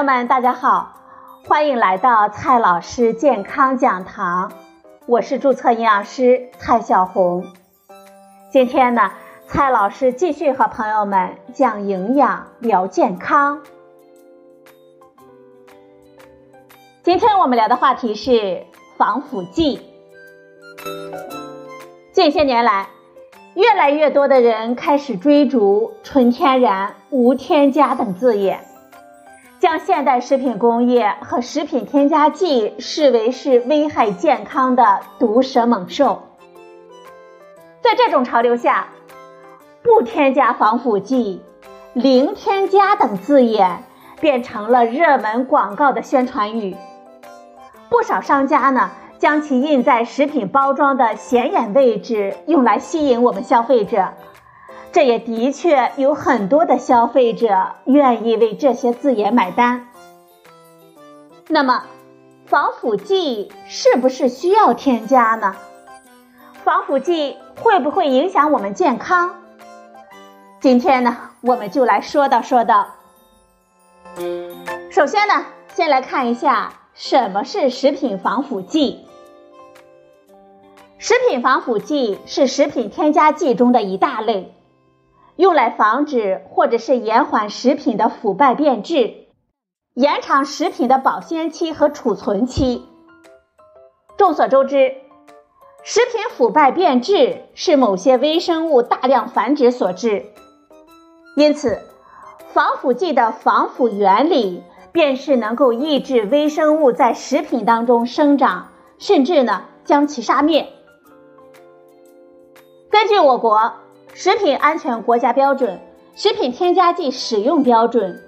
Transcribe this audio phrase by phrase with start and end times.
[0.00, 0.94] 朋友们，大家好，
[1.46, 4.50] 欢迎来到蔡老师健康讲堂，
[5.04, 7.44] 我是注册营养师蔡小红。
[8.50, 9.10] 今天呢，
[9.46, 13.60] 蔡老师继续和朋友们讲营养聊健康。
[17.02, 18.64] 今天我们聊的话题是
[18.96, 19.82] 防腐剂。
[22.14, 22.88] 近些年来，
[23.54, 28.64] 越来越多的人开始追逐纯天然、无添加等字眼，
[29.60, 36.22] 将现代食品工业和食品添加剂视为是危害健康的毒蛇猛兽。
[37.82, 38.88] 在这种潮流下，
[39.82, 41.42] 不添加防腐剂、
[41.92, 43.84] 零添加等字眼
[44.18, 46.74] 变成了热门广告的宣传语。
[47.90, 54.08] 不少商家呢，将其印在食品包装的显眼位置，用来吸引我们消费者。
[54.92, 59.88] 这也的确有很多的消费者愿意为这些字眼买单。
[61.48, 61.84] 那么，
[62.46, 65.56] 防腐剂是不是需要添加呢？
[66.64, 69.36] 防腐剂会不会影响我们健康？
[70.60, 72.88] 今天呢，我们就来说道说道。
[74.90, 76.74] 首先呢，先来看一下。
[76.92, 79.06] 什么是食品防腐剂？
[80.98, 84.52] 食品防腐剂是食品添加剂中的一大类，
[85.40, 89.14] 用来防止或者是延缓食品的腐败变质，
[89.94, 92.86] 延长食品的保鲜期和储存期。
[94.18, 94.96] 众所周知，
[95.82, 100.26] 食品腐败变质是某些微生物大量繁殖所致，
[101.36, 101.80] 因此，
[102.52, 104.62] 防腐剂的防腐原理。
[104.92, 110.66] 便是能够抑制微生物在食品当中生长，甚至呢将其杀灭。
[112.90, 113.74] 根据我国
[114.14, 115.78] 食品安全国家标准
[116.20, 118.20] 《食品添加剂使用标准》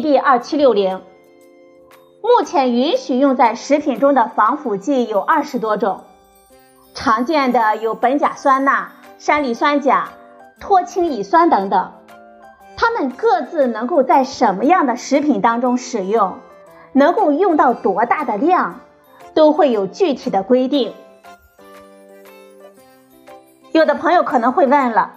[0.00, 1.00] （GB 二七六零），
[2.22, 6.04] 目前允许用在食品中的防腐剂有二十多种，
[6.94, 10.10] 常见的有苯甲酸钠、山梨酸钾、
[10.60, 11.92] 脱氢乙酸等等。
[12.76, 16.34] 它们各自能够在什么样的食品当中使用，
[16.92, 18.80] 能够用到多大的量，
[19.34, 20.92] 都会有具体的规定。
[23.72, 25.14] 有的朋友可能会问了，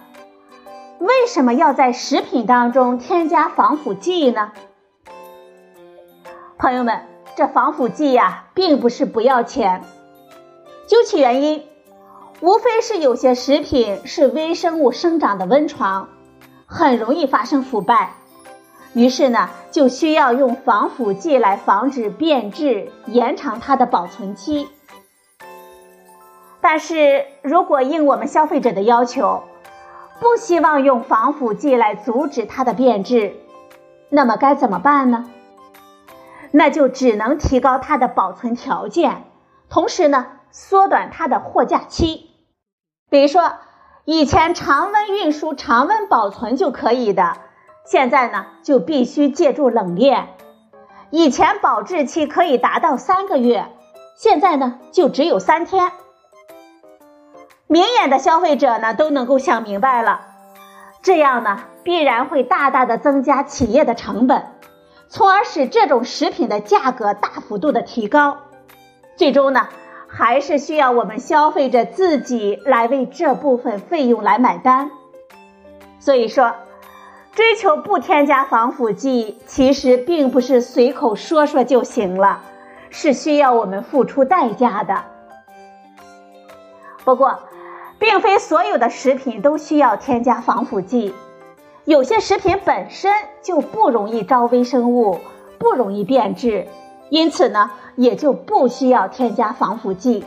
[0.98, 4.52] 为什么要在食品当中添加防腐剂呢？
[6.58, 7.02] 朋友们，
[7.36, 9.82] 这防腐剂呀，并不是不要钱，
[10.86, 11.64] 究其原因，
[12.40, 16.08] 无非是有些食品是微生物生长的温床。
[16.68, 18.14] 很容易发生腐败，
[18.92, 24.66] 于是呢，就需要用防腐剂来防止变质，延长它的保存期。
[26.60, 29.44] 但是如果应我们消费者的要求，
[30.20, 33.36] 不希望用防腐剂来阻止它的变质，
[34.08, 35.30] 那么该怎么办呢？
[36.50, 39.24] 那就只能提高它的保存条件，
[39.68, 42.30] 同时呢，缩短它的货架期，
[43.10, 43.52] 比如说。
[44.08, 47.38] 以前常温运输、常温保存就可以的，
[47.84, 50.28] 现在呢就必须借助冷链。
[51.10, 53.66] 以前保质期可以达到三个月，
[54.16, 55.90] 现在呢就只有三天。
[57.66, 60.20] 明眼的消费者呢都能够想明白了，
[61.02, 64.44] 这样呢必然会大大的增加企业的成本，
[65.08, 68.38] 从而使这种食品的价格大幅度的提高，
[69.16, 69.68] 最终呢。
[70.08, 74.90] 还是需要我们消费者自己来为这部分费用来买单。
[75.98, 76.54] 所以说，
[77.32, 82.40] 追求不添加防腐剂，其实并不是随口说说就行了，
[82.88, 85.04] 是需要我们付出代价的。
[87.04, 87.40] 不过，
[87.98, 91.14] 并非所有的食品都需要添加防腐剂，
[91.84, 93.12] 有些食品本身
[93.42, 95.18] 就不容易招微生物，
[95.58, 96.66] 不容易变质。
[97.08, 100.24] 因此呢，也就不需要添加防腐剂。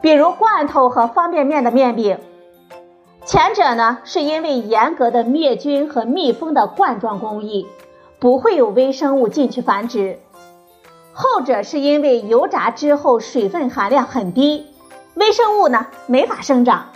[0.00, 2.18] 比如罐头和方便面的面饼，
[3.24, 7.66] 前者呢是因为严格的灭菌和密封的罐装工艺，
[8.20, 10.18] 不会有微生物进去繁殖；
[11.12, 14.66] 后者是因为油炸之后水分含量很低，
[15.18, 16.86] 微生物呢没法生长，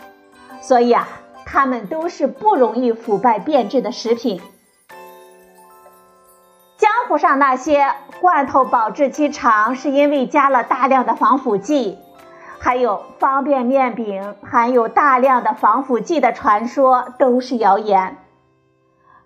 [0.60, 1.08] 所以啊，
[1.44, 4.40] 它们都是不容易腐败变质的食品。
[6.76, 11.98] 江湖上那些罐头保质期长是因为加了大量的防腐剂，
[12.60, 18.18] 还有方便面饼含有大量的防腐剂的传说都是谣言。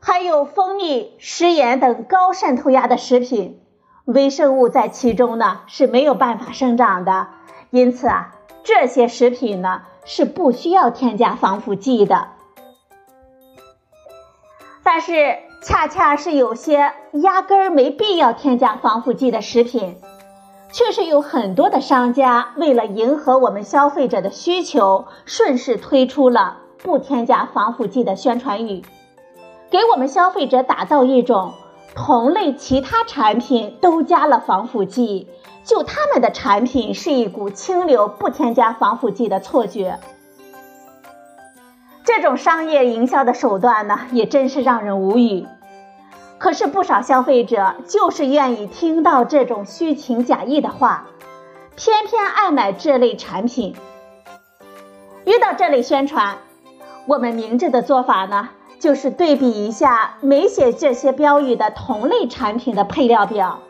[0.01, 3.61] 还有蜂蜜、食盐等高渗透压的食品，
[4.07, 7.29] 微生物在其中呢是没有办法生长的，
[7.71, 8.36] 因此啊，
[8.67, 12.29] 这些食品呢是不需要添加防腐剂的。
[14.83, 15.39] 但是。
[15.63, 19.97] 恰恰是有些压根儿没必要添加防腐剂的食品，
[20.71, 28.85] 却是有很多的商家为了迎合我们消费者的需求，顺势推出了不添加防腐剂的宣传语，
[29.69, 31.55] 给我们消费者打造一种
[31.95, 35.29] 同类其他产品都加了防腐剂，
[35.65, 39.99] 就他们的产品是一股清流，不添加防腐剂的错觉。
[42.05, 45.47] 这种商业营销的手段呢，也真是让人无语。
[46.39, 51.07] 可是不少消费者就是愿意听到这种虚情假意的话，
[51.77, 53.75] 偏偏爱买这类产品。
[55.25, 56.37] 遇到这类宣传，
[57.07, 63.61] 我们明智的做法呢，就是对比一下没写这些标语的同类产品的配料表，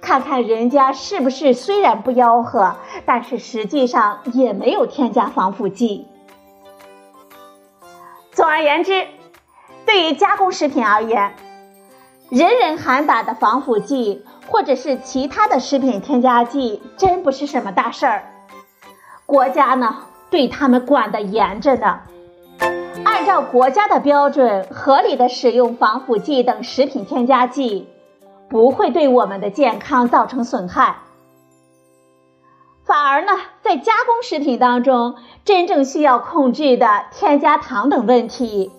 [0.00, 2.76] 看看人家是不是虽然不吆喝，
[3.06, 6.06] 但是实际上也没有添加防腐剂。
[8.30, 9.06] 总而言之，
[9.86, 11.34] 对于加工食品而言，
[12.30, 18.24] 人人喊打的防腐剂或者是其他的食品添加剂，真不是什么大事儿。
[19.26, 22.00] 国家呢，对他们管得严着呢。
[23.22, 27.88] 按照国家的标准，合理的使用防腐剂等食品添加剂，
[28.48, 30.96] 不会对我们的健康造成损害。
[32.84, 33.30] 反而呢，
[33.62, 35.14] 在加工食品当中，
[35.44, 38.72] 真正需要控制的添加糖等问题，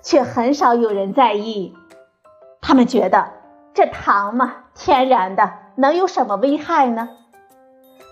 [0.00, 1.74] 却很少有人在意。
[2.62, 3.28] 他们觉得
[3.74, 7.10] 这糖嘛，天然的，能有什么危害呢？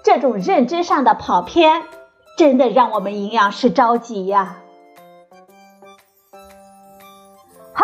[0.04, 1.84] 这种认知上的跑偏，
[2.36, 4.58] 真的让我们营养师着急呀。